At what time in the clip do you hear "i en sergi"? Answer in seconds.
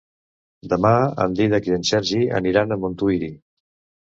1.71-2.23